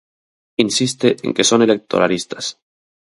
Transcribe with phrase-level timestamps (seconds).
[0.65, 2.45] Insiste en que son electoralistas.